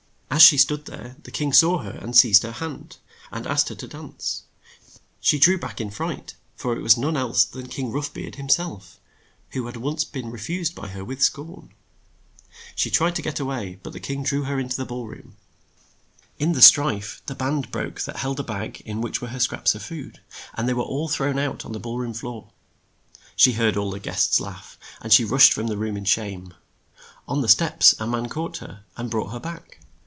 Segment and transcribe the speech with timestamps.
[0.33, 2.97] As she stood there, the king saw her, and seized her hand,
[3.33, 4.43] and asked her to dance
[5.19, 8.35] She drew back in a fright, for it was none else than King Rough Beard
[8.35, 8.97] him self,
[9.51, 11.73] who had once been re fused by her with scorn.
[12.75, 15.05] She tried to get a way, but the king drew her in to the ball
[15.05, 15.35] roon.
[16.39, 18.15] In the €> THE DRUNKEN SOLDIER, KING ROUGH BEARD 41 strife the band broke that
[18.21, 20.21] held a bag in which were her scraps of food,
[20.53, 22.51] and they were all thrown out on the ball room floor.
[23.35, 26.53] She heard all the guests laugh, and rushed from the room in shame.
[27.27, 29.77] On the steps a man caught her, and brought her back.